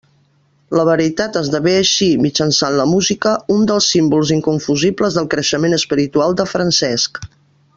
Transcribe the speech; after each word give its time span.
La 0.77 0.85
veritat 0.85 1.35
esdevé 1.41 1.73
així, 1.81 2.07
mitjançant 2.25 2.73
la 2.79 2.87
música, 2.93 3.33
un 3.57 3.67
dels 3.73 3.91
símbols 3.97 4.33
inconfusibles 4.37 5.19
del 5.19 5.29
creixement 5.35 5.81
espiritual 5.81 6.39
de 6.41 6.49
Francesc. 6.57 7.25